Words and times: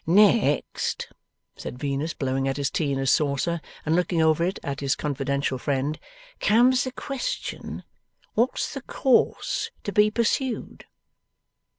'Next,' 0.07 1.09
said 1.55 1.77
Venus, 1.77 2.15
blowing 2.15 2.47
at 2.47 2.57
his 2.57 2.71
tea 2.71 2.91
in 2.91 2.97
his 2.97 3.11
saucer, 3.11 3.61
and 3.85 3.95
looking 3.95 4.19
over 4.19 4.43
it 4.43 4.57
at 4.63 4.79
his 4.79 4.95
confidential 4.95 5.59
friend, 5.59 5.99
'comes 6.39 6.85
the 6.85 6.91
question, 6.91 7.83
What's 8.33 8.73
the 8.73 8.81
course 8.81 9.69
to 9.83 9.91
be 9.91 10.09
pursued? 10.09 10.85